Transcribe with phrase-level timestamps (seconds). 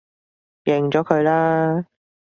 [0.63, 1.85] 認咗佢啦